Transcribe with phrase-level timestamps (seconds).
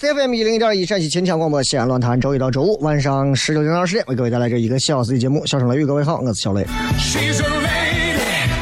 [0.00, 5.44] CFM 一零一点一陕西秦腔广播西安论坛，周一到周五晚上十九点到二十点为各位带来这一个小时的节目。
[5.44, 6.64] 笑声雷雨，各位好，我是小雷.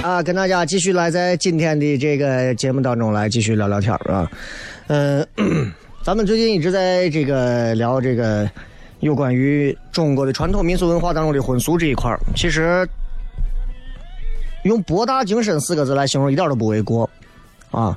[0.03, 4.29] 啊，跟大家继续来在今天的这个节目当中来继续聊聊天儿啊。
[4.89, 5.25] 嗯、
[6.03, 8.51] 咱们最近一直在这个聊这个
[8.99, 12.85] 有关于中国的传统民俗文化当中的婚俗这一块儿，其实
[14.65, 17.09] 用博大精深四个字来形容一点都不为过
[17.71, 17.97] 啊，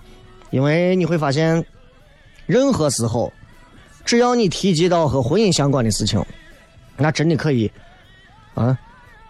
[0.51, 1.65] 因为你会发现。
[2.51, 3.31] 任何时候，
[4.03, 6.21] 只要你提及到和婚姻相关的事情，
[6.97, 7.71] 那真的可以，
[8.55, 8.77] 啊，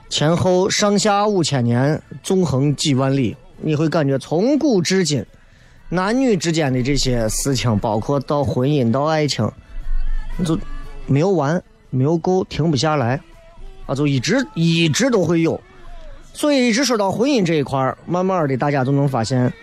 [0.09, 5.23] 前后上下五千年，纵横几万里，你会感觉从古至今，
[5.87, 9.47] 男女之间的这些事情，包括到婚姻到爱情，
[10.43, 10.57] 就
[11.05, 11.61] 没有完，
[11.91, 13.21] 没有够，停不下来，
[13.85, 15.61] 啊，就一直一直都会有。
[16.33, 19.53] 所以一直说到婚姻这一块儿，慢慢的大家都能发现，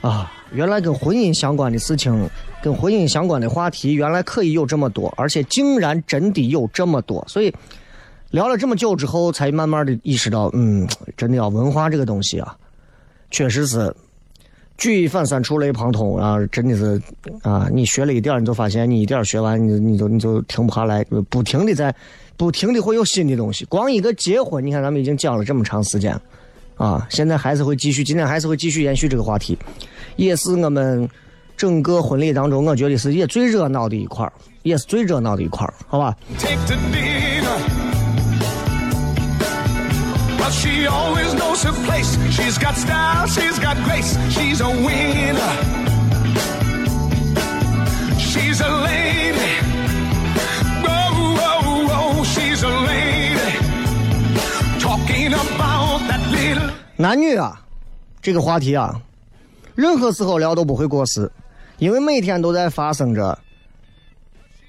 [0.00, 2.28] 啊，原来跟婚姻相关的事情。
[2.66, 7.54] 跟婚姻相关的话题，原来可以有这么多，而且竟然真的有这么多，所以
[8.32, 10.84] 聊了这么久之后，才慢慢的意识到，嗯，
[11.16, 12.56] 真的要文化这个东西啊，
[13.30, 13.94] 确实是
[14.76, 17.00] 举一反三，触类旁通啊，真的是
[17.42, 21.94] 啊，你学了一点，你就发现你一点学完，你你就你就停不下来，不停的在，
[22.36, 23.64] 不停的会有新的东西。
[23.66, 26.20] 光一个结婚，你看咱们已经讲了这么长时间，
[26.74, 29.56] 啊，现在还是会继续，今天还是会继续延续这个话题，
[30.16, 31.08] 也是我们。
[31.56, 36.14] 整个婚礼当中，我觉得是也最热闹的一块儿，也是最热闹的一块儿，好吧.
[56.98, 57.60] 男女啊，
[58.22, 58.98] 这个话题啊，
[59.74, 61.30] 任何时候聊都不会过时，
[61.78, 63.38] 因为每天都在发生着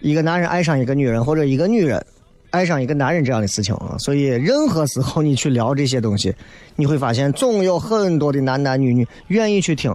[0.01, 2.05] 一个男人爱上一个女人，或者一个女人
[2.49, 3.95] 爱上一个男人这样的事情啊。
[3.97, 6.35] 所以任何时候你去聊这些东西，
[6.75, 9.93] 你会发现总有很多的男男女女愿意去听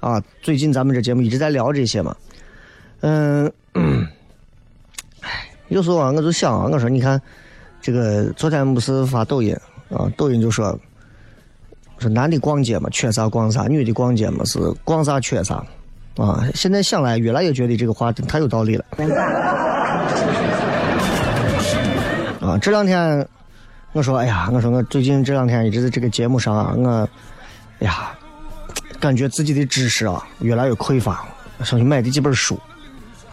[0.00, 0.22] 啊。
[0.42, 2.16] 最近咱们这节目一直在聊这些嘛，
[3.00, 3.52] 嗯，
[5.20, 7.20] 唉，有时候啊，我就想啊，我说你看
[7.80, 9.56] 这个昨天不是发抖音
[9.90, 10.78] 啊，抖音就说。
[12.00, 15.66] 说男的逛街嘛，缺啥逛啥；女的逛街嘛，是逛啥缺啥。
[16.18, 18.84] 啊，现在想来，越来越觉得这个话太有道理了。
[22.40, 23.24] 啊，这两天
[23.92, 27.08] 我说，哎呀，我说我最近这两天一直在这个节目上啊，我，
[27.78, 28.10] 哎呀，
[28.98, 31.24] 感觉自己的知识啊越来越匮乏，
[31.62, 32.58] 想去买的几本书，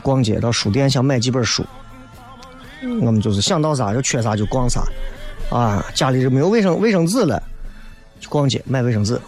[0.04, 1.66] 逛街到书店想买几本书，
[3.02, 4.84] 我们就是想到啥就缺啥就逛啥，
[5.50, 7.42] 啊，家里这没有卫生卫生纸了，
[8.20, 9.20] 去逛街买卫生纸。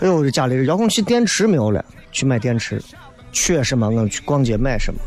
[0.00, 2.82] 哎呦，这家里这遥控器电池没有了，去买电池。
[3.34, 5.00] 缺什么我去逛街买什么。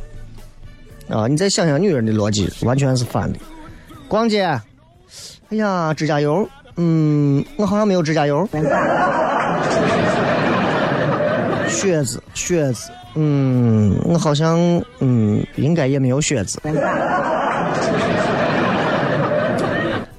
[1.10, 3.40] 啊，你再想想女人的逻辑，完全是反的。
[4.10, 8.46] 逛街，哎呀，指甲油，嗯，我好像没有指甲油。
[11.70, 14.60] 靴子，靴子，嗯，我好像，
[15.00, 16.60] 嗯，应该也没有靴子。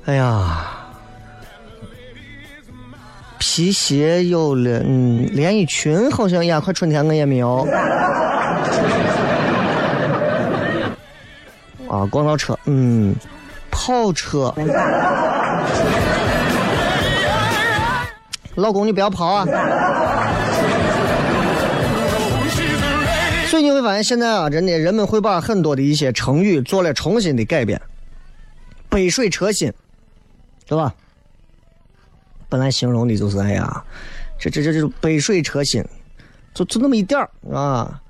[0.06, 0.67] 哎呀，
[3.38, 7.66] 皮鞋有了，嗯，连衣裙好像呀，快春天了也没有。
[11.88, 13.14] 啊，公交车，嗯，
[13.70, 14.52] 跑车。
[18.56, 19.46] 老公，你不要跑啊！
[23.46, 27.80] 所以你会发现，现在啊，真的人们会把很多的一些成语做了重新的改变。
[28.90, 29.72] 杯水车薪，
[30.66, 30.92] 对吧？
[32.48, 33.84] 本来形容的就是哎呀，
[34.38, 35.84] 这这这这杯水车薪，
[36.54, 38.00] 就就那么一点儿啊。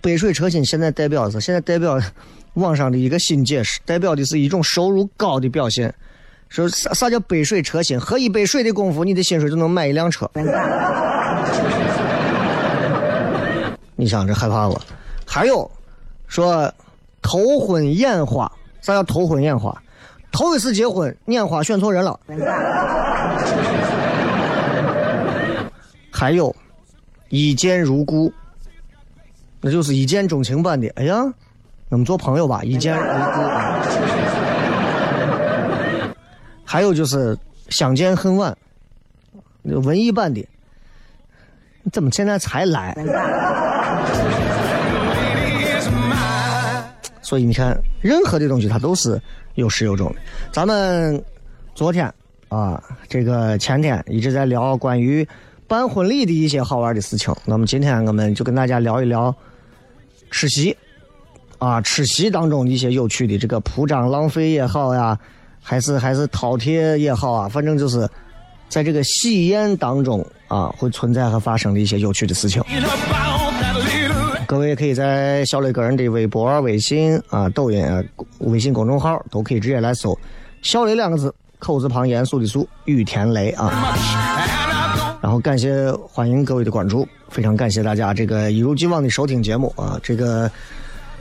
[0.00, 2.00] 杯水车薪现在代表是现在代表
[2.54, 5.92] 网上的一个新解释，代表的是一种收入高的表现。
[6.48, 8.00] 说啥啥叫杯水车薪？
[8.00, 10.30] 喝一杯水的功夫，你的薪水就能买一辆车。
[13.96, 14.80] 你想这害怕不？
[15.26, 15.70] 还有
[16.26, 16.72] 说
[17.20, 18.50] 头昏眼花，
[18.80, 19.76] 啥叫头昏眼花？
[20.30, 22.18] 头一次结婚，眼花选错人了。
[26.10, 26.54] 还有
[27.28, 28.32] 一见如故，
[29.60, 30.88] 那就是一见钟情版的。
[30.96, 31.22] 哎呀，
[31.88, 33.40] 我们做朋友吧，一见如故。
[36.64, 37.36] 还有就是
[37.70, 38.56] 相见恨晚，
[39.62, 40.46] 文艺版的。
[41.82, 42.94] 你怎么现在才来？
[47.28, 49.20] 所以你看，任何的东西它都是
[49.56, 50.16] 有始有终的。
[50.50, 51.22] 咱们
[51.74, 52.10] 昨天
[52.48, 55.28] 啊，这个前天一直在聊关于
[55.66, 57.30] 办婚礼的一些好玩的事情。
[57.44, 59.34] 那么今天我们就跟大家聊一聊
[60.30, 60.74] 吃席
[61.58, 65.18] 啊，吃席当中一些有趣的这个铺张浪费也好呀，
[65.62, 68.08] 还是还是饕餮也好啊，反正就是
[68.70, 72.64] 在这个喜宴当中啊，会存在和发生的一些有趣的事情。
[74.48, 78.02] 各位可以在小磊个人的微博、微信啊、抖音、啊、
[78.38, 80.18] 微信公众号都可以直接来搜
[80.64, 83.94] “小雷”两个字，口字旁严肃的肃，雨田雷啊。
[85.20, 90.00] 然后感谢欢迎各位的关注，非常感谢大家这个一如既往的收听节目啊。
[90.02, 90.50] 这个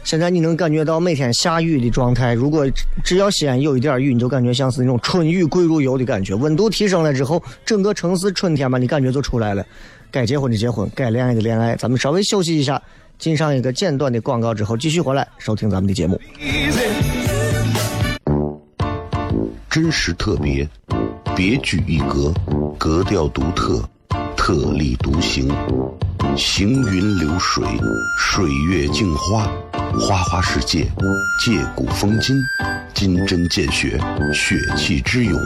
[0.05, 2.65] 现在你能感觉到每天下雨的状态，如果
[3.03, 6.33] 只要西安有一点雨，你就感觉像是那种春雨贵如油的感觉。
[6.33, 9.65] 温度提升了之后，整个城市春天嘛，你感觉就出来了。
[10.09, 11.75] 该结婚的结婚，该恋爱的恋爱。
[11.75, 12.81] 咱们稍微休息一下。
[13.17, 16.19] 进上一个简短的广告之后，继续回来收听咱们的节目。
[19.69, 20.67] 真实特别，
[21.35, 22.33] 别具一格，
[22.77, 23.83] 格调独特，
[24.35, 25.47] 特立独行，
[26.35, 27.63] 行云流水，
[28.17, 29.47] 水月镜花，
[29.99, 30.87] 花花世界，
[31.43, 32.35] 借古风今，
[32.93, 33.99] 金针见血，
[34.33, 35.39] 血气之勇，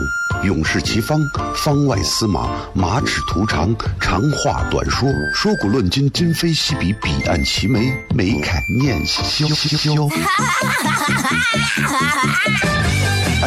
[0.44, 1.18] 勇士齐方，
[1.56, 9.46] 方外司马，马齿徒长，长话短说，说古论今，今非昔比，彼岸齐眉，眉开眼笑。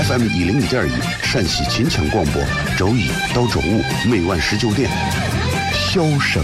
[0.08, 0.91] FM 一零一点一，
[1.24, 2.41] 陕西秦腔广播，
[2.77, 4.89] 周一到周五每晚十九点，
[5.74, 6.44] 笑声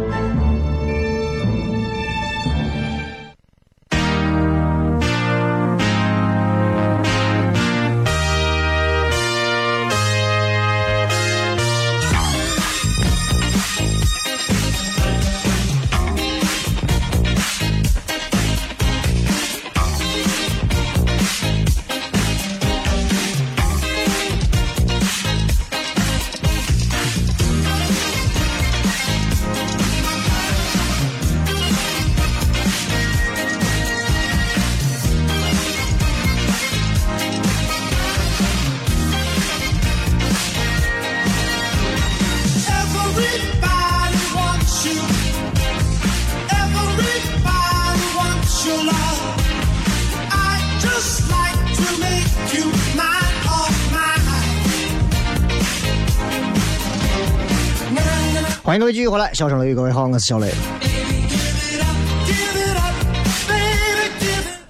[58.81, 60.51] 各位继续回来，笑声雷雨，各位好，我是小雷。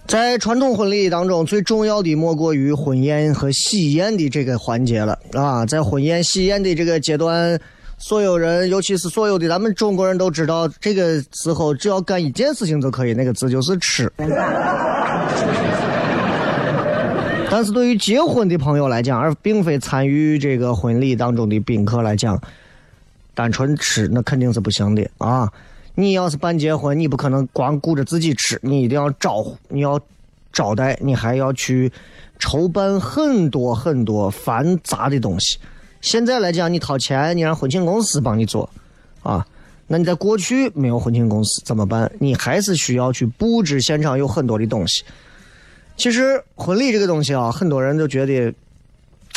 [0.06, 5.66] 在传统婚礼当中，最重要的莫过于婚宴和喜宴的这个环节了啊！
[5.66, 7.58] 在婚宴、喜宴的这个阶段，
[7.98, 14.12] 所有人，尤其是所有的咱们中国人都知道，这个时候只要干一件事情就可以，那个字就是吃。
[17.50, 22.38] 但是对于结婚的朋友来讲，而并非参与这个婚礼当中的宾客来讲，
[23.42, 25.52] 单纯吃那肯定是不行的啊！
[25.96, 30.00] 你要是办结婚，你不可能光顾着自己吃，你一定要招呼，你要
[30.54, 31.92] 招待，你还要去
[32.38, 35.58] 筹办很多很多繁杂的东西。
[36.02, 38.70] 现在来讲，你掏钱，你让婚庆公司帮你做，
[39.24, 39.44] 啊，
[39.88, 42.12] 那你在过去没有婚庆公司怎么办？
[42.20, 45.04] 你还是需要去布置现场有很多的东西。
[45.98, 48.54] 其实婚礼这个东西啊，很多人都觉得，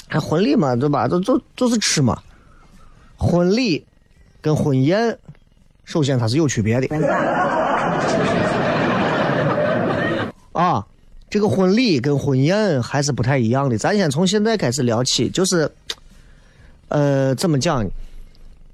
[0.08, 1.08] 哎，婚礼嘛，对吧？
[1.08, 2.20] 就就就是吃嘛。
[3.16, 3.82] 婚礼
[4.44, 5.18] 跟婚宴，
[5.86, 6.86] 首先它是有区别的。
[10.52, 10.84] 啊，
[11.30, 13.78] 这个婚礼跟婚宴还是不太一样的。
[13.78, 15.72] 咱先从现在开始聊起，就是，
[16.88, 17.88] 呃，怎么讲呢？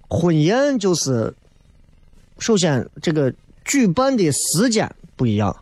[0.09, 1.33] 婚宴就是，
[2.41, 3.33] 首先这个
[3.65, 5.55] 举办的时间不一样。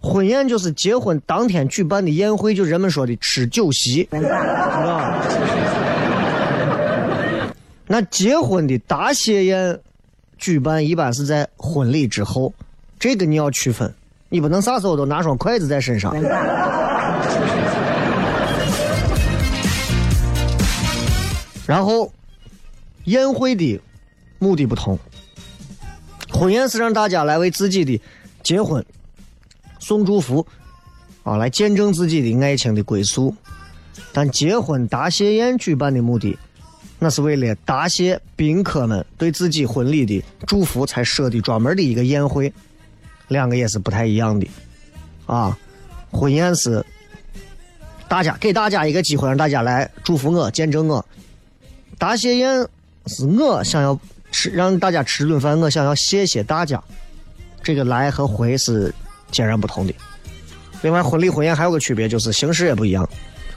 [0.00, 5.20] 婚宴就是结婚当天举办的宴会，就人们说的吃酒席，知道吧？
[7.86, 9.80] 那结婚的答谢宴
[10.36, 12.52] 举办一般是在婚礼之后，
[12.98, 13.94] 这个你要区分，
[14.28, 16.12] 你不能啥时候都拿双筷子在身上。
[21.66, 22.12] 然后，
[23.04, 23.80] 宴会的
[24.38, 24.98] 目的不同，
[26.30, 28.00] 婚宴是让大家来为自己的
[28.42, 28.84] 结婚
[29.78, 30.46] 送祝福，
[31.22, 33.34] 啊，来见证自己的爱情的归宿。
[34.12, 36.38] 但结婚答谢宴举办的目的，
[36.98, 42.52] 那是为了答谢宾客们对自己婚礼的祝福才设的专门的一个宴会，
[43.28, 44.48] 两个也是不太一样的。
[45.26, 45.58] 啊，
[46.10, 46.84] 婚宴是
[48.08, 51.04] 大家给大家一个机会，让大家来祝福我、见证我。
[51.98, 52.66] 答谢宴
[53.06, 53.98] 是我想要
[54.30, 56.82] 吃，让大家吃顿饭，我想要谢谢大家。
[57.62, 58.94] 这个来和回是
[59.30, 59.94] 截然不同的。
[60.82, 63.08] 另外，婚礼、婚宴还有个区别，就是形式也不一样。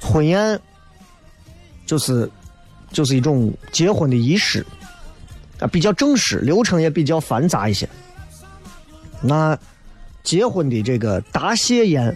[0.01, 0.60] 婚宴
[1.86, 2.29] 就是
[2.91, 4.65] 就是一种结婚的仪式
[5.60, 7.88] 啊，比较正式，流程也比较繁杂一些。
[9.22, 9.58] 那
[10.24, 12.15] 结婚的这个答谢宴，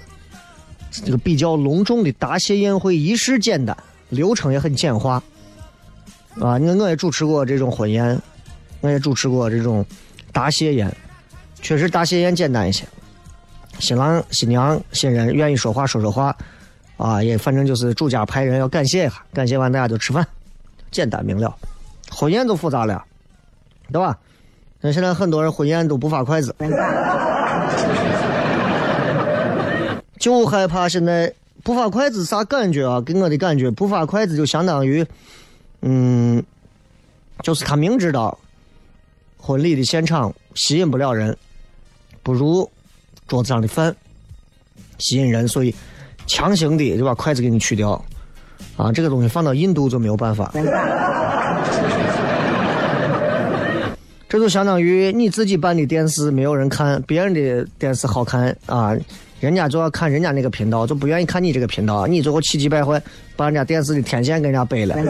[0.92, 3.76] 这个比较隆重的答谢宴会，仪式简单，
[4.10, 5.22] 流程也很简化。
[6.40, 8.20] 啊，你看我也主持过这种婚宴，
[8.82, 9.86] 我也主持过这种
[10.32, 10.96] 答谢宴，
[11.62, 12.86] 确实答谢宴简单一些。
[13.80, 16.36] 新郎、新娘、新人愿意说话说说话，
[16.98, 20.26] 啊，也反正就是主家派人要感谢一下，感谢完大家就吃饭，
[20.94, 21.54] 简单明了。
[22.10, 23.04] 婚宴都复杂了，
[23.92, 24.18] 对吧？
[24.80, 26.54] 那现在很多人婚宴都不发筷子，
[30.20, 31.34] 就害怕现在
[31.64, 33.02] 不发筷子啥感觉啊？
[33.02, 35.06] 给我的感觉，不发筷子就相当于，
[35.82, 36.44] 嗯，
[37.42, 38.38] 就是他明知道
[39.38, 41.36] 婚礼的现场吸引不了人，
[42.22, 42.70] 不如
[43.26, 43.96] 桌子上的饭
[45.00, 45.74] 吸引人，所以
[46.28, 48.04] 强行的就把筷子给你去掉。
[48.76, 50.52] 啊，这个东西放到印度就没有办法。
[54.28, 58.92] 这就相当于你自己办的电视没有人看，别人的电视好看啊，
[59.40, 63.00] 人家就要看人家那个频道，就不愿意看你这个频道，你最后气急败坏
[63.36, 64.96] 把人家电视的天线给人家掰了，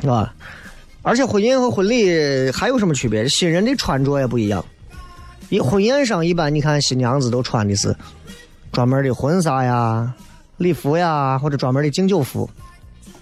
[0.00, 0.32] 是吧？
[1.02, 3.28] 而且婚宴和婚礼还有什么区别？
[3.28, 4.64] 新人的穿着也不一样。
[5.48, 7.94] 一婚宴上一般你看新娘子都穿的是
[8.74, 10.12] 专门的婚纱呀、
[10.56, 12.50] 礼服呀，或者专门的敬酒服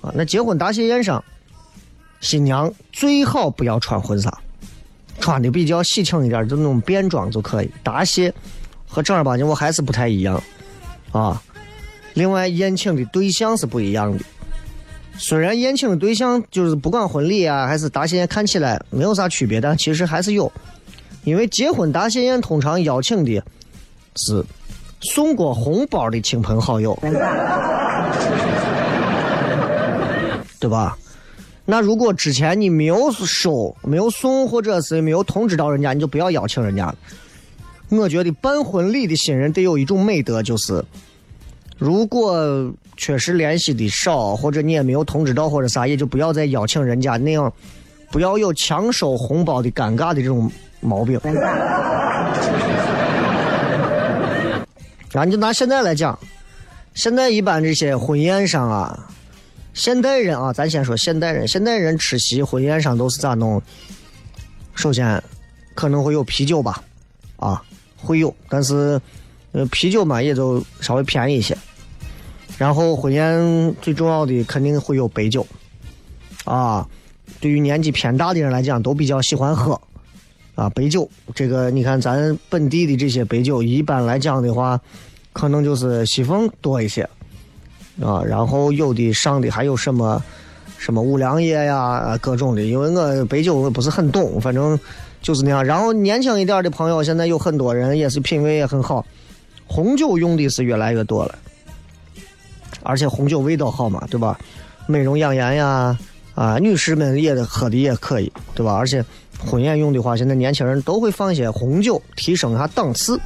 [0.00, 0.10] 啊。
[0.14, 1.22] 那结婚答谢宴上，
[2.20, 4.32] 新娘最好不要穿婚纱，
[5.20, 7.70] 穿的比较喜庆一点，就那种便装就可以。
[7.82, 8.32] 答谢
[8.88, 10.42] 和正儿八经我还是不太一样
[11.12, 11.40] 啊。
[12.14, 14.24] 另外，宴请的对象是不一样的。
[15.18, 20.50] 虽然宴请的对象就是不管婚礼啊还是答谢宴，看起来没有啥区别，但其实还是有。
[21.24, 23.42] 因为结婚答谢宴通常邀请的
[24.16, 24.44] 是
[25.02, 26.98] 送过红包的亲朋好友，
[30.60, 30.96] 对吧？
[31.64, 36.92] 那如果之前你没有收、没有送，或者是没有通知到人家，你就不要邀请人家。
[37.88, 40.84] 我觉得办婚礼的新人得有一种美德，就是
[41.78, 47.52] 如果确实联系的少，或者你也没有通知到或者啥，也就不要再邀请人家那样，
[48.10, 51.20] 不要有强收红包的尴尬的这种毛病。
[55.12, 56.18] 然后你就拿现在来讲，
[56.94, 59.10] 现在一般这些婚宴上啊，
[59.74, 63.62] 现代人啊，咱先说现代人，现代人吃席婚宴上都是咋弄？
[64.74, 65.22] 首先
[65.74, 66.82] 可能会有啤酒吧，
[67.36, 67.62] 啊，
[67.96, 69.00] 会有，但是
[69.52, 71.56] 呃啤酒嘛也就稍微便宜一些。
[72.56, 75.46] 然后婚宴最重要的肯定会有白酒，
[76.44, 76.88] 啊，
[77.38, 79.78] 对于年纪偏大的人来讲都比较喜欢喝，
[80.54, 84.80] 啊，白酒这个你看咱本地的这些白酒，一般来讲的话，
[85.32, 87.02] 可能就是西凤多一些，
[88.00, 90.22] 啊，然后有的上的还有什么
[90.78, 94.78] 什么五粮液呀，啊各种的，因为我白酒不是很懂，反正
[95.22, 95.64] 就是那样。
[95.64, 99.06] 然后年轻一点的朋友，现在有很多人也是品味也很好，
[99.66, 101.34] 红酒用的是越来越多了。
[102.82, 104.38] 而且红酒味道好嘛，对吧？
[104.86, 105.96] 美容养颜呀，
[106.34, 108.74] 啊，女士们也喝的也可以，对吧？
[108.74, 109.04] 而且
[109.46, 113.20] 婚宴用的话，现在年轻人都会放一些红酒，提升一下档次。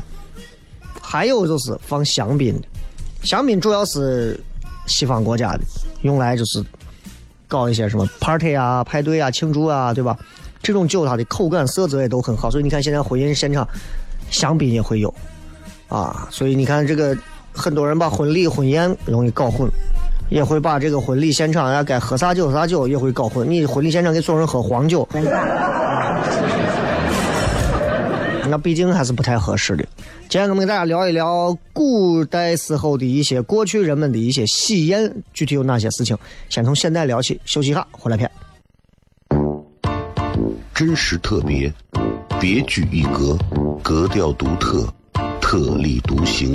[1.00, 2.60] 还有就是放香槟，
[3.22, 4.38] 香槟主要是
[4.86, 5.60] 西方国家的，
[6.02, 6.64] 用来就是
[7.46, 10.18] 搞一些什么 party 啊、派对啊、庆祝啊，对吧？
[10.62, 13.66] 这种酒它的口感、色泽也都很好，所以你看现在婚宴现场
[14.30, 15.14] 香槟也会有
[15.88, 17.16] 啊，所以你看这个。
[17.58, 19.66] 很多人把婚礼、婚宴容易搞混，
[20.28, 23.48] 也会把这个婚礼现场呀该喝啥酒啥酒也会搞混。
[23.48, 25.08] 你婚礼现场给所有人喝黄酒，
[28.48, 29.84] 那毕竟还是不太合适的。
[30.28, 36.16] 今天我们给大家聊一聊古代时候的一些过去人们的一些喜宴，具体有哪些事情？
[36.48, 38.30] 先从现代聊起，休息一下，回来片。
[40.74, 41.72] 真实特别，
[42.38, 43.38] 别具一格，
[43.82, 44.86] 格调独特，
[45.40, 46.54] 特立独行。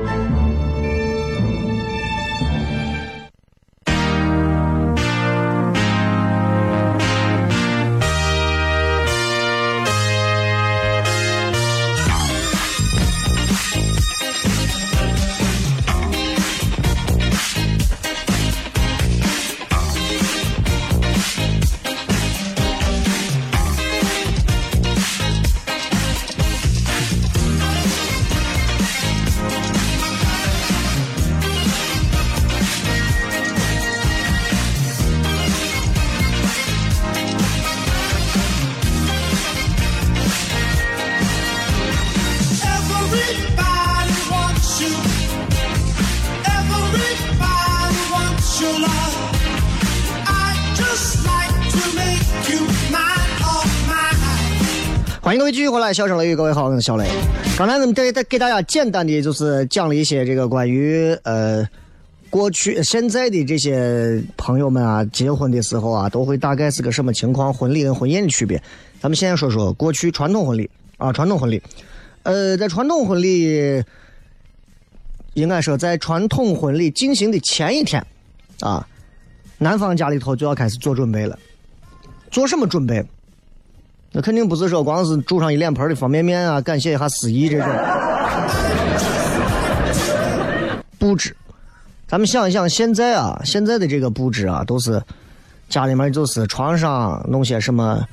[55.31, 57.07] 欢迎各位继续回来，笑声雷雨，各位好，我是小雷。
[57.57, 61.65] 刚才我们给给大家简单的就是讲了一些这个关于呃
[62.29, 68.61] 过去现在的这些朋友们啊，结婚的时候啊，都会大概是个什么情况，婚礼跟婚宴的区别。
[68.99, 71.63] 咱们先说说过去传统婚礼啊，传统婚礼。
[72.23, 73.81] 呃，在传统婚礼，
[75.35, 78.05] 应该说在传统婚礼进行的前一天，
[78.59, 78.85] 啊，
[79.59, 81.39] 男方家里头就要开始做准备了。
[82.29, 83.01] 做什么准备？
[84.13, 87.67] 那肯定不是说光是煮上一脸盆的方便面啊，感谢一下司仪这种
[90.99, 91.35] 布置。
[92.07, 95.01] 咱们想一想，现在啊，现在的这个布置啊，都是
[95.69, 98.05] 家里面就是床上弄些什么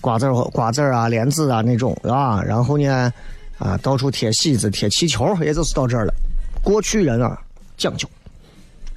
[0.00, 2.40] 瓜子儿、瓜子儿啊、莲子啊那种，是吧？
[2.42, 3.12] 然后呢，
[3.58, 6.14] 啊，到处贴喜字、贴气球，也就是到这儿了。
[6.62, 7.36] 过去人啊
[7.76, 8.08] 讲究，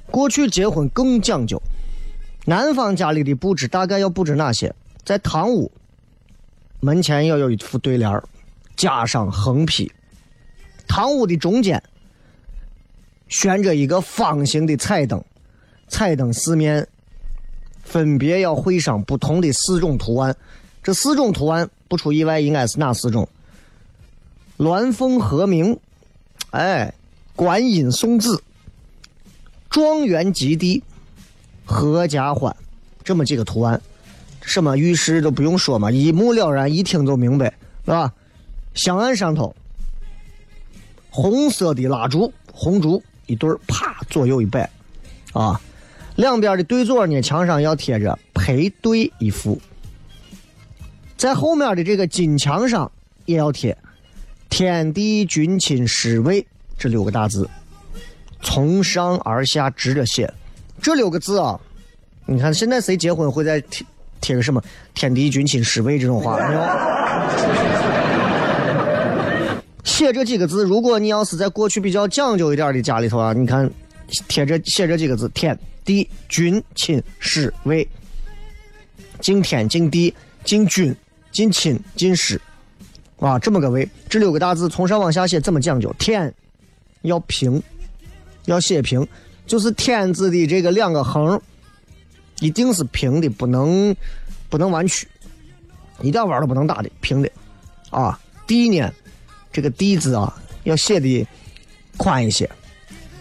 [0.08, 1.60] 过去结婚更讲究。
[2.44, 4.72] 男方家里的布置大概要布置哪些？
[5.04, 5.70] 在堂屋
[6.84, 8.22] 门前要有一副对联儿
[8.76, 9.90] 加上横批。
[10.86, 11.82] 堂屋的中间
[13.26, 15.24] 悬着一个方形的彩灯，
[15.88, 16.86] 彩灯四面
[17.82, 20.36] 分别要绘上不同的四种图案。
[20.82, 23.26] 这四种图案不出意外应该是哪四种？
[24.58, 25.80] 鸾凤和鸣，
[26.50, 26.92] 哎，
[27.34, 28.42] 观音送子，
[29.70, 30.82] 状元及第，
[31.64, 32.54] 合家欢，
[33.02, 33.80] 这么几个图案，
[34.44, 34.76] 什么？
[34.76, 37.46] 浴室都不用说嘛，一目了然，一听就明白，
[37.84, 38.12] 是吧？
[38.74, 39.54] 香案上头，
[41.10, 44.68] 红色的蜡烛，红烛一对儿，啪，左右一摆，
[45.32, 45.60] 啊，
[46.16, 49.60] 两边的对座呢，墙上要贴着“配对”一副，
[51.16, 52.90] 在后面的这个金墙上
[53.24, 53.76] 也要贴
[54.50, 57.48] “天地君亲师卫”这六个大字，
[58.42, 60.32] 从上而下直着写。
[60.82, 61.58] 这六个字啊，
[62.26, 63.62] 你看现在谁结婚会在
[64.24, 64.62] 贴贴个什么
[64.94, 66.62] “天地君亲师卫”这种话没有？
[69.84, 73.70] 写这几个字，如果你要是在过去比较讲究一点的家里头啊，你看
[74.26, 77.86] 贴着写这几个字：天地君亲师卫，
[79.20, 80.96] 敬天敬地敬君
[81.30, 82.40] 敬亲敬师，
[83.20, 83.86] 啊，这么个位。
[84.08, 85.94] 这六个大字从上往下写怎么讲究？
[85.98, 86.32] 天
[87.02, 87.62] 要平，
[88.46, 89.06] 要写平，
[89.46, 91.38] 就是天字的这个两个横
[92.40, 93.94] 一定是平的，不能
[94.48, 95.06] 不能弯曲，
[96.02, 97.30] 一点弯都不能打的，平的。
[97.90, 98.92] 啊，地呢？
[99.52, 101.24] 这个“地”字啊，要写的
[101.96, 102.50] 宽一些，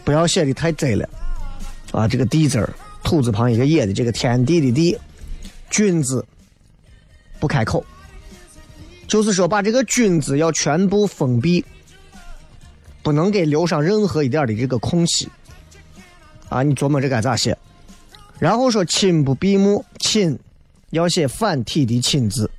[0.03, 1.07] 不要写的太窄了。
[1.91, 2.73] 啊，这个“地”字儿，
[3.03, 4.97] 土字旁一个“野”的，这个天地的“地”，
[5.69, 6.25] 君字
[7.39, 7.85] 不开口，
[9.07, 11.63] 就是说把这个“君”字要全部封闭，
[13.03, 15.29] 不能给留上任何一点的这个空隙。
[16.49, 17.55] 啊，你琢磨这该咋写？
[18.39, 20.37] 然后说“亲不闭目”，“亲”
[20.91, 22.49] 要写繁体的“亲”字，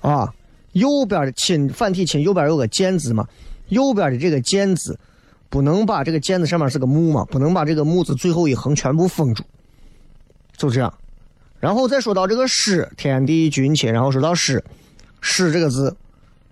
[0.00, 0.32] 啊。
[0.72, 3.26] 右边的亲繁体亲右边有个见字嘛，
[3.68, 4.96] 右边的这个见字
[5.48, 9.42] 不能把这个见字上面是个木嘛，不能把这个木字最后一横全部封住，
[10.56, 10.92] 就这样。
[11.58, 14.62] 然后再说到这个师，天地君亲，然后说到师，
[15.20, 15.96] 师这个字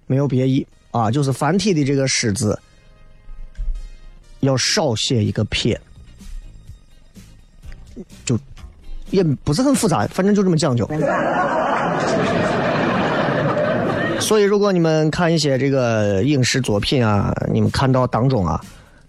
[0.06, 0.66] 没有别意。
[0.90, 2.58] 啊，就是繁体的这个师字
[4.40, 5.78] 要少写一个撇，
[8.24, 8.38] 就
[9.10, 10.88] 也不是很复杂，反正就这么讲究。
[14.18, 18.60] 所以，如果你们看一些这个影视作品啊，你们看到当中啊，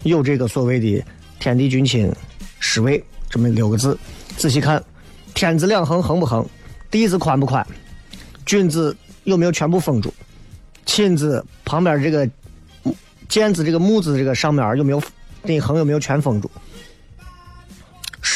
[0.04, 1.04] 有这个所谓的
[1.40, 2.12] “天地君亲
[2.60, 3.98] 师位”这么六个字，
[4.36, 4.84] 仔细看
[5.34, 6.46] ，“天”字两横横不横
[6.92, 7.66] ，“地”字宽不宽
[8.46, 10.14] ，“君”字有没有全部封住
[10.86, 12.30] ，“亲”字旁边这个
[13.30, 15.02] “见”字这个“木”字这个上面有没有
[15.42, 16.52] 那横有没有全封住，“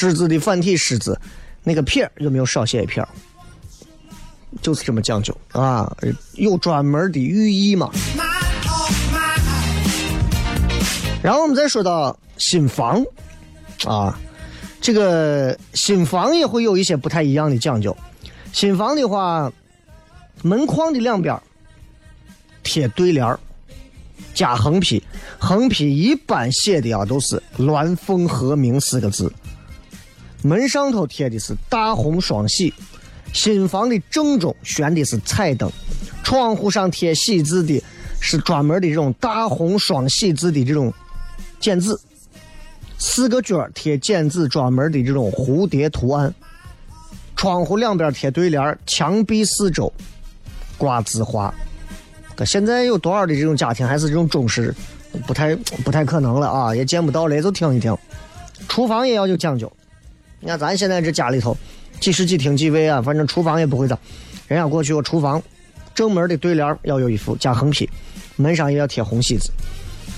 [0.01, 1.15] 狮字的繁体“狮”字
[1.63, 3.07] 那个撇有没有少写一撇？
[4.59, 5.95] 就是这么讲究啊，
[6.33, 7.91] 有专门的寓意嘛。
[11.21, 13.03] 然后我们再说到新房
[13.85, 14.19] 啊，
[14.81, 17.95] 这个新房也会有一些不太一样的讲究。
[18.51, 19.53] 新房的话，
[20.41, 21.39] 门框的两边
[22.63, 23.37] 贴对联
[24.33, 25.03] 加横批，
[25.37, 29.31] 横批一般写的啊都是“鸾凤和鸣”四个字，
[30.43, 32.73] 门上头贴的是大红双喜。
[33.33, 35.71] 新房的正中悬的是彩灯，
[36.21, 37.81] 窗户上贴喜字的
[38.19, 40.93] 是专门的这种大红双喜字的这种
[41.59, 41.97] 剪纸，
[42.97, 46.33] 四个角贴剪纸专门的这种蝴蝶图案，
[47.37, 49.91] 窗户两边贴对联，墙壁四周
[50.77, 51.53] 挂字画。
[52.35, 54.75] 可现在有多少的这种家庭还是这种中式，
[55.25, 57.97] 不太不太可能了啊，也见不到了，就听一听。
[58.67, 59.71] 厨房也要有讲究，
[60.41, 61.55] 你看咱现在这家里头。
[61.99, 62.99] 几室几厅几卫啊？
[62.99, 63.99] 反正厨房也不会脏。
[64.47, 65.39] 人家过去我厨房
[65.93, 67.87] 正门的对联要有一副加横批，
[68.37, 69.51] 门上也要贴红喜字。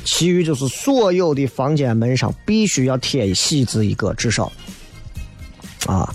[0.06, 4.50] 其余就是所有的房间门上必须要贴喜字一个，至少。
[5.88, 6.10] 啊，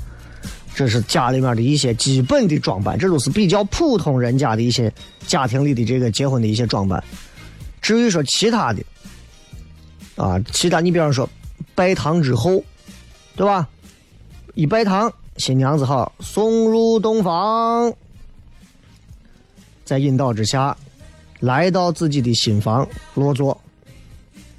[0.75, 4.91] 这是家里面的一些基本的装扮，这都是比较普通人家的一些
[5.27, 7.03] 家庭里的这个结婚的一些装扮。
[7.83, 8.83] 至于说其他的，
[10.17, 11.29] 啊，其他你比方说
[11.75, 12.65] 拜堂之后，
[13.37, 13.69] 对吧？
[14.59, 15.13] 一拜堂。
[15.37, 17.95] 新娘子好，送入洞房，
[19.85, 20.77] 在引导之下，
[21.39, 23.57] 来到自己的新房落座，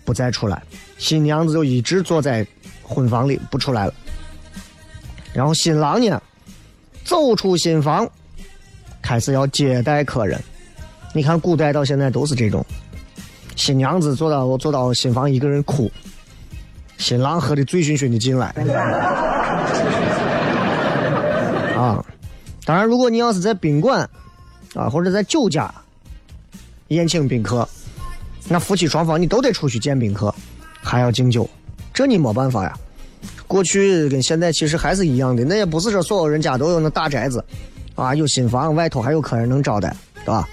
[0.05, 0.63] 不再出来。
[0.97, 2.47] 新娘子就一直坐在
[2.81, 3.93] 婚房里不出来了。
[5.33, 6.21] 然后新郎呢，
[7.03, 8.09] 走出新房，
[9.01, 10.41] 开始要接待客人。
[11.13, 12.65] 你看古代到现在都是这种，
[13.57, 15.91] 新娘子坐到坐到新房一个人哭，
[16.97, 18.55] 新郎喝的醉醺醺的进来。
[21.75, 22.03] 啊，
[22.69, 24.07] 当然，如果你要是在宾馆
[24.75, 25.73] 啊或者在酒家
[26.89, 27.67] 宴请宾客，
[28.47, 30.31] 那夫妻双方你都得出去见宾客，
[30.79, 31.49] 还要敬酒，
[31.91, 32.77] 这你没办法呀。
[33.47, 37.43] 过去跟现在其实还是一样的，那也不是说所有人家都有那大宅子，
[37.95, 40.47] 啊，有新房，外头还有客人能招待，对吧？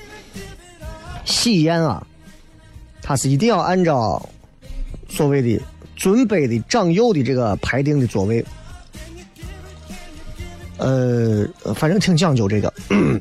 [1.26, 2.02] 喜宴啊，
[3.02, 4.26] 它是一定要按照
[5.06, 5.62] 所谓的
[5.96, 8.42] 尊卑的长幼的这个排定的座位，
[10.78, 12.72] 呃，反正挺讲究这个，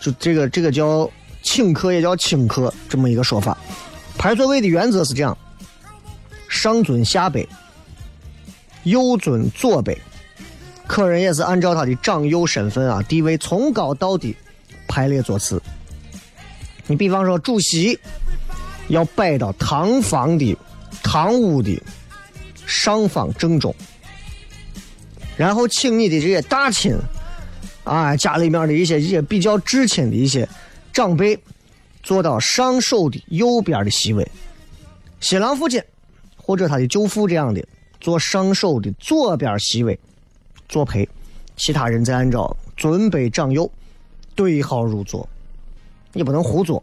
[0.00, 1.10] 就这个这个叫
[1.42, 3.56] 请客也叫请客这么一个说法。
[4.16, 5.36] 排座位的原则是这样：
[6.48, 7.46] 上尊下卑。
[8.84, 9.94] 右尊左卑，
[10.86, 14.34] 客人也是按照他的长幼身份啊地位从高到低
[14.86, 15.60] 排列座次。
[16.86, 17.98] 你比方说主席
[18.86, 20.56] 要摆到堂房的
[21.02, 21.78] 堂屋的
[22.64, 23.74] 上方正中，
[25.38, 26.94] 然后请你的这些大亲
[27.84, 30.46] 啊家里面的一些一些比较至亲的一些
[30.92, 31.38] 长辈
[32.02, 34.30] 坐到上首的右边的席位，
[35.20, 35.82] 新郎父亲
[36.36, 37.64] 或者他的舅父这样的。
[38.00, 39.98] 坐上首的左边席位，
[40.68, 41.06] 作陪，
[41.56, 43.68] 其他人再按照尊卑长幼
[44.36, 45.28] 对号入座，
[46.12, 46.80] 你不能胡坐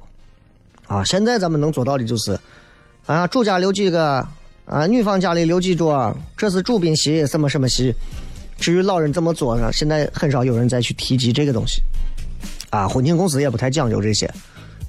[0.88, 1.02] 啊！
[1.06, 2.38] 现在咱们能做到的就是，
[3.06, 4.28] 啊，主家留几个，
[4.66, 7.96] 啊，女方家里留几桌，这是主宾席，什么什么席。
[8.58, 9.72] 至于老人怎么做呢？
[9.74, 11.82] 现在很少有人再去提及这个东西，
[12.70, 14.26] 啊，婚庆公司也不太讲究这些，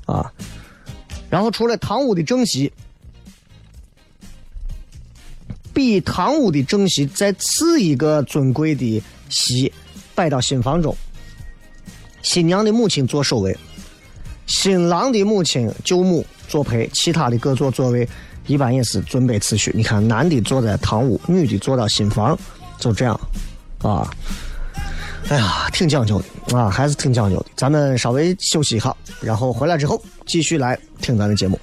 [0.07, 0.33] 啊，
[1.29, 2.73] 然后除了堂屋的正席。
[5.75, 9.71] 比堂屋的正席再次一个尊贵的席
[10.15, 10.97] 摆到新房中，
[12.23, 13.55] 新娘的母亲坐首位，
[14.47, 18.09] 新郎的母亲舅母作陪，其他的各座座位
[18.47, 19.71] 一般也是尊卑次序。
[19.75, 22.39] 你看，男的坐在堂屋，女的坐到新房，
[22.81, 23.21] 就这样，
[23.87, 24.11] 啊，
[25.29, 27.47] 哎呀，挺讲究的啊，还是挺讲究的。
[27.55, 31.59] 咱们稍微休息一下，然后回来之后继续来听咱的节目。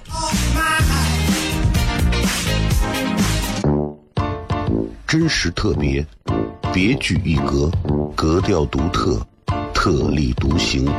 [5.06, 6.04] 真实特别，
[6.72, 7.70] 别具一格，
[8.16, 9.20] 格调独特，
[9.74, 10.90] 特立独行，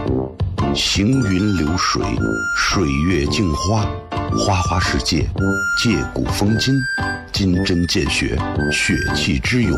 [0.75, 2.01] 行云流水，
[2.55, 3.85] 水月镜花，
[4.37, 5.27] 花花世界，
[5.83, 6.73] 借古风今，
[7.33, 8.39] 金针见血，
[8.71, 9.77] 血气之勇，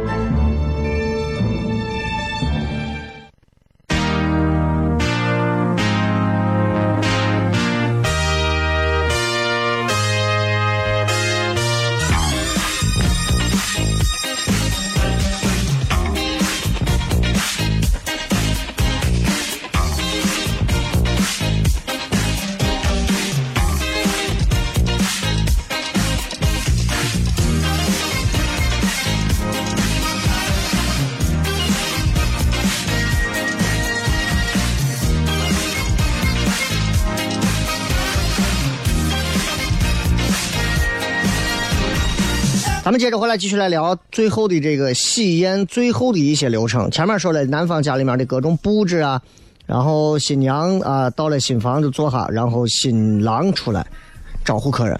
[43.31, 46.91] 来继续来聊最后的这个喜宴最后的一些流程。
[46.91, 49.21] 前面说了男方家里面的各种布置啊，
[49.65, 53.87] 然后新娘啊到了新房子坐下，然后新郎出来
[54.43, 54.99] 招呼客人，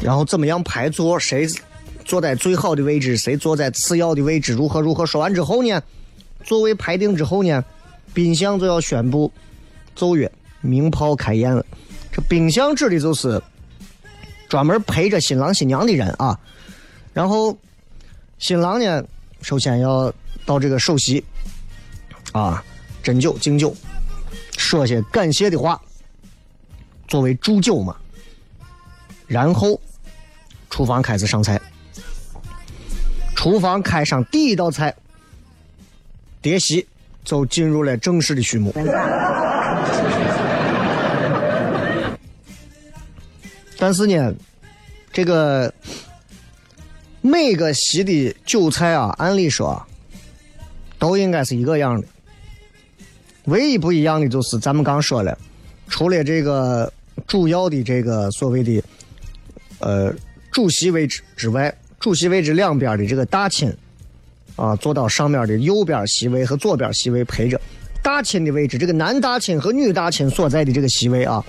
[0.00, 1.46] 然后怎么样排座，谁
[2.06, 5.04] 坐在最好的位置，谁坐在次要的位置，如何如何。
[5.04, 5.78] 说完之后呢，
[6.42, 7.62] 座位排定之后呢，
[8.14, 9.30] 宾相就要宣布
[9.94, 10.32] 奏乐，
[10.62, 11.62] 鸣炮开宴了。
[12.10, 13.42] 这宾相指的就是。
[14.48, 16.38] 专门陪着新郎新娘的人啊，
[17.12, 17.56] 然后
[18.38, 19.04] 新郎呢
[19.42, 20.12] 首先要
[20.44, 21.24] 到这个首席
[22.32, 22.62] 啊，
[23.02, 23.74] 斟酒敬酒，
[24.56, 25.80] 说些感谢的话，
[27.08, 27.96] 作为祝酒嘛。
[29.26, 29.80] 然后，
[30.68, 31.60] 厨房开始上菜。
[33.34, 34.94] 厨房开上第一道菜，
[36.42, 36.86] 碟席
[37.24, 38.70] 就进入了正式的序幕。
[43.84, 44.34] 但是呢，
[45.12, 45.70] 这个
[47.20, 49.78] 每个席的酒菜啊，按理说
[50.98, 52.06] 都应该是一个样的。
[53.44, 55.38] 唯一不一样的就是咱们刚说了，
[55.86, 56.90] 除了这个
[57.26, 58.82] 主要的这个所谓的
[59.80, 60.10] 呃
[60.50, 61.70] 主席位置之外，
[62.00, 63.70] 主席位置两边的这个大亲
[64.56, 67.60] 啊，坐到上面的右边席位和左边席位陪着。
[68.02, 71.44] 大亲的位置，这个男大亲和女大亲所在的这个席位啊，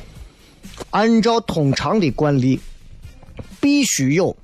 [0.92, 2.60] 按照通常的惯例，
[3.60, 4.36] 必须有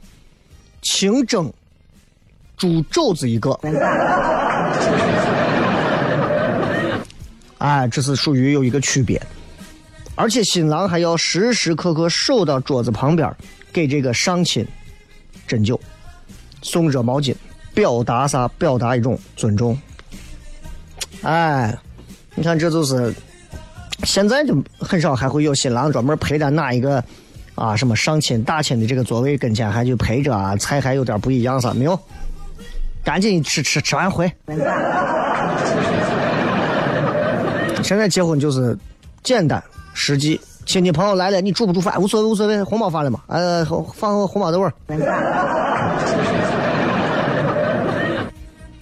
[0.82, 1.52] 清蒸
[2.58, 3.52] 猪肘子一个。
[7.60, 9.22] 哎，这是属于有一个区别，
[10.16, 13.32] 而且新郎还要时时刻刻守到桌子旁边，
[13.72, 14.68] 给这个上亲
[15.48, 15.80] 斟酒、
[16.64, 17.36] 送热毛巾，
[17.74, 18.48] 表达啥？
[18.58, 19.78] 表达一种尊重。
[21.22, 21.78] 哎，
[22.34, 23.14] 你看，这就是
[24.04, 27.02] 现在就很少还会有新郎专门陪在哪一个
[27.56, 31.74] 啊什么上亲大亲的这个座位跟前，还就陪着啊，菜还有点不一样啥？
[31.74, 32.00] 没有，
[33.04, 34.32] 赶紧吃吃吃完回。
[37.84, 38.78] 现在结婚就是
[39.24, 39.62] 简单
[39.94, 44.74] 实际，亲戚朋友来了，你煮不煮饭无所谓无所谓，红包发了嘛，呃，放个红包豆儿，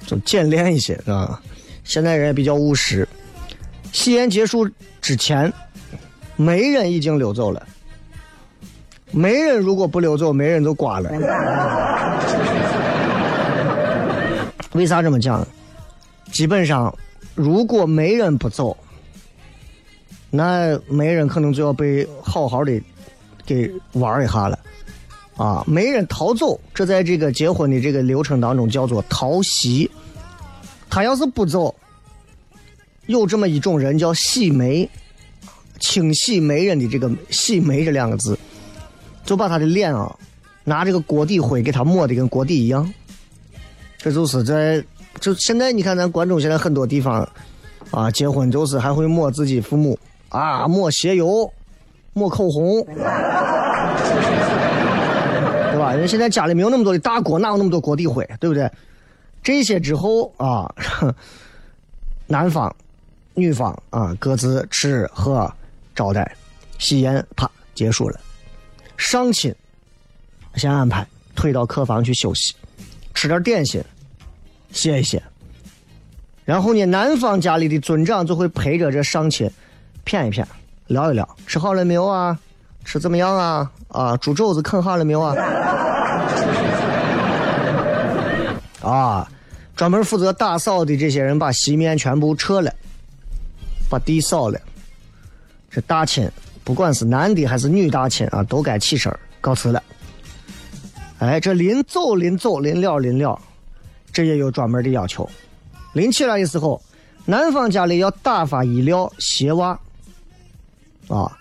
[0.05, 1.41] 就简练一些是吧？
[1.84, 3.08] 现在人也比较务实。
[3.91, 4.69] 喜宴结束
[5.02, 5.52] 之前，
[6.36, 7.65] 媒人已经溜走了。
[9.12, 11.10] 媒人如果不溜走，媒人就挂了。
[14.73, 15.45] 为啥这么讲？
[16.32, 16.95] 基本上，
[17.34, 18.78] 如果媒人不走，
[20.30, 22.80] 那媒人可能就要被好好的
[23.47, 24.60] 给玩一下了。
[25.36, 29.89] 啊，媒人逃走，这在这个结婚的这个流程当中叫做逃席。
[30.88, 31.73] 他要是不走，
[33.10, 34.88] 有这么一种人叫洗眉，
[35.80, 38.38] 清洗媒人的这个“洗眉”这两个字，
[39.26, 40.15] 就把他的脸啊，
[40.63, 42.88] 拿这个锅底灰给他抹的跟锅底一样。
[43.98, 44.84] 这就是在
[45.19, 47.28] 就现在你看咱关中现在很多地方
[47.89, 49.98] 啊，结婚就是还会抹自己父母
[50.30, 51.52] 啊，抹鞋油，
[52.13, 52.95] 抹口红，对
[55.80, 55.95] 吧？
[55.95, 58.72] 因为现在家里没有那么多的大锅，哪有那么多锅底灰，对不对？
[59.41, 60.72] 这些之后啊，
[62.28, 62.76] 男方、
[63.39, 65.52] 女方啊各自吃喝
[65.95, 66.36] 招待，
[66.78, 68.19] 喜宴啪结束了。
[68.97, 69.56] 上亲
[70.56, 72.54] 先安排退到客房去休息，
[73.13, 73.82] 吃点点心，
[74.71, 75.21] 歇一歇。
[76.43, 79.49] 然后呢，男方家里的尊长就会陪着这上亲
[80.06, 80.43] 谝一谝，
[80.88, 82.38] 聊一聊，吃好了没有啊？
[82.84, 83.71] 吃怎么样啊？
[83.89, 85.36] 啊，猪肘子啃好了没有啊？
[88.82, 89.32] 啊，
[89.75, 92.73] 专门负责打扫的这些人把席面全部撤了，
[93.89, 94.60] 把地扫了。
[95.71, 96.30] 这大亲，
[96.63, 99.84] 不管是男的还是女大亲啊，都该起身告辞了。
[101.19, 103.39] 哎，这临走临走临了临了，
[104.12, 105.30] 这也有专门的要求。
[105.93, 106.82] 临起来的时候，
[107.25, 109.80] 男方家里要打发衣料、鞋袜，
[111.08, 111.38] 啊，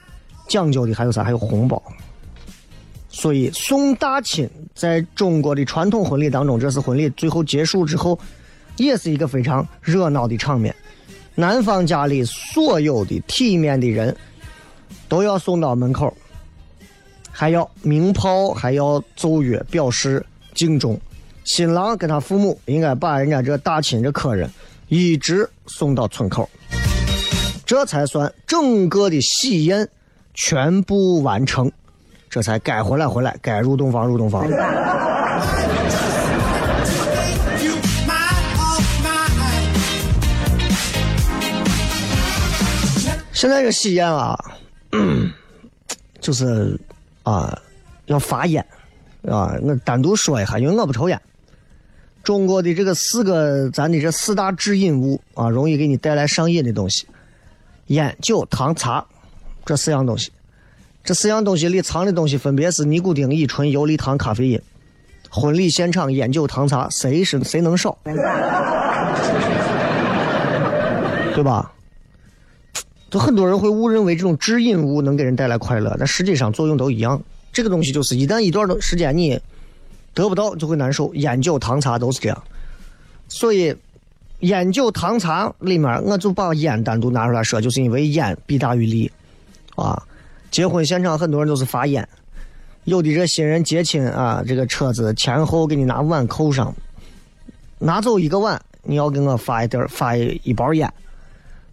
[0.48, 1.22] 讲究的还有啥？
[1.22, 1.82] 还有红包。
[3.08, 8.18] 所以送大亲在中国的传统婚礼当中，这是婚礼最后结束之后，
[8.76, 10.74] 也是一个非常热闹的场面。
[11.38, 14.14] 男方家里所有的体面的人
[15.08, 16.12] 都要送到门口，
[17.30, 21.00] 还要鸣炮，还要奏乐表示敬重。
[21.44, 24.50] 新郎跟他父母应该把人家这大亲这客人
[24.88, 26.50] 一直送到村口，
[27.64, 29.88] 这才算整个的喜宴
[30.34, 31.70] 全部完成。
[32.28, 34.44] 这才该回来回来，该入洞房入洞房。
[43.38, 44.36] 现在这吸烟啊，
[44.90, 45.32] 嗯
[46.20, 46.76] 就是
[47.22, 47.56] 啊，
[48.06, 48.66] 要罚烟
[49.28, 49.54] 啊。
[49.62, 51.22] 我单独说一下，因为我不抽烟。
[52.24, 57.06] 中国的这个四个咱的这四大致瘾物啊，容易给你带来上瘾的东西：
[57.86, 59.06] 烟、酒、糖、茶，
[59.64, 60.32] 这四样东西。
[61.04, 64.60] 这四样东西里藏的东西分别是尼古丁、乙醇、游离糖、咖啡因。
[65.30, 67.96] 婚礼现场烟酒糖茶，谁是谁能少？
[68.02, 68.16] 对
[71.44, 71.70] 吧？
[73.10, 77.20] 就很多人会误认为这种致瘾物能给人带来快乐，但实际上作用都一样。
[77.52, 79.40] 这个东西就是一旦一段的时间你
[80.12, 81.12] 得不到，就会难受。
[81.14, 82.42] 烟酒糖茶都是这样。
[83.28, 83.74] 所以
[84.40, 89.10] 烟酒糖茶里面，我就把烟单独拿出来说，就是因为烟弊大于利
[89.74, 90.02] 啊。
[90.50, 92.06] 结婚现场很多人都是发烟，
[92.84, 96.74] 有的这新人结亲啊，这个车子前后给你拿碗扣上，
[97.78, 100.90] 拿走一个碗，你要给我发一点发一包烟，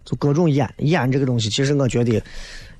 [0.06, 0.66] 就各种烟。
[0.78, 2.22] 烟这个东西，其实我觉得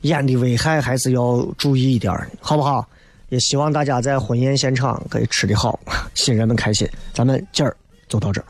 [0.03, 2.89] 烟的危害还是要注意一点儿，好不好？
[3.29, 5.79] 也希望大家在婚宴现场可以吃的好，
[6.14, 6.89] 新人们开心。
[7.12, 7.77] 咱们今儿
[8.09, 8.47] 就到这儿。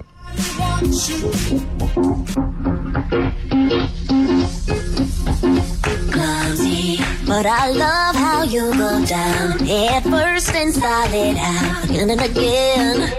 [0.77, 1.17] want you.
[7.27, 12.21] But I love how you go down head first and style it out again and
[12.21, 13.11] again.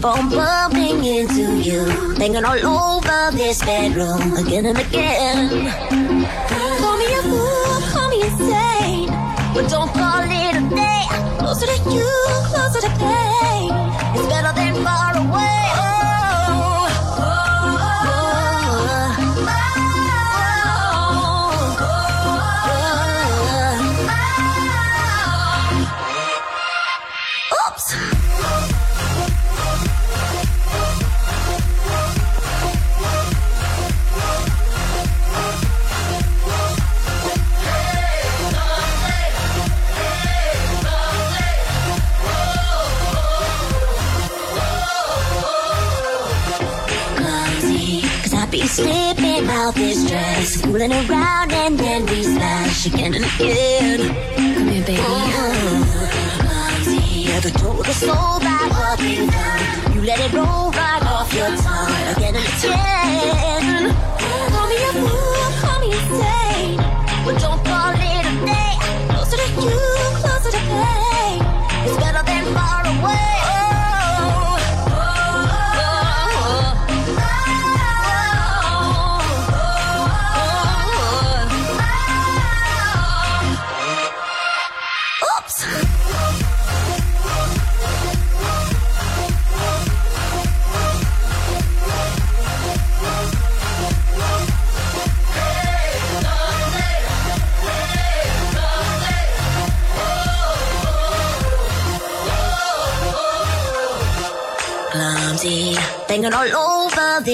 [0.00, 1.84] Keep on bumping into you,
[2.16, 5.50] banging all over this bedroom again and again.
[6.78, 9.08] Call me a fool, call me insane,
[9.52, 11.04] but don't call it a day.
[11.38, 12.08] Closer to you,
[12.48, 13.68] closer to pain.
[14.16, 15.09] It's better than far
[49.60, 53.98] slipping out this dress, fooling around and then we smash again and again.
[54.54, 55.02] Come here, baby.
[56.40, 57.20] clumsy.
[57.20, 59.94] Yeah, the total soul right up and down.
[59.94, 64.09] You let it roll right off your tongue again and again.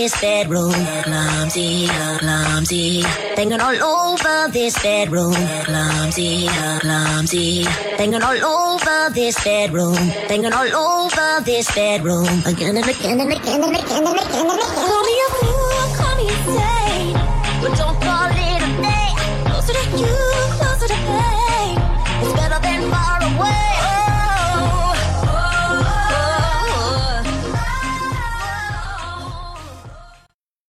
[0.06, 0.72] This bedroom.
[1.02, 3.02] Clumsy, clumsy,
[3.34, 5.34] banging all over this bedroom.
[5.64, 6.46] Clumsy,
[6.80, 7.64] clumsy,
[7.98, 9.96] banging all over this bedroom.
[10.28, 14.60] Banging all over this bedroom again and again and again and again and again and
[14.60, 14.95] again.